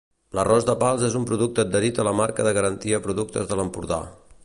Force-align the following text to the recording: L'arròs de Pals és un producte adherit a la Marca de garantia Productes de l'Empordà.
L'arròs 0.37 0.63
de 0.69 0.73
Pals 0.83 1.03
és 1.09 1.17
un 1.19 1.27
producte 1.33 1.63
adherit 1.65 2.01
a 2.01 2.07
la 2.09 2.17
Marca 2.23 2.49
de 2.49 2.57
garantia 2.59 3.05
Productes 3.09 3.51
de 3.53 3.61
l'Empordà. 3.63 4.05